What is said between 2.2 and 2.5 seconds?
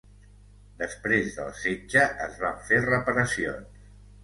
es